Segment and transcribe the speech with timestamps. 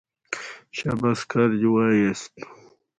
[0.77, 2.33] شاباس کار دې وایست.